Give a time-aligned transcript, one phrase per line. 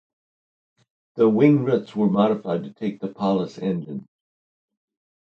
[1.13, 4.07] The wing roots were modified to take the Palas engines.